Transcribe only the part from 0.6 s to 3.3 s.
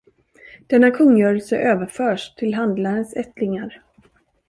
Denna kungörelse överförs till Handlarens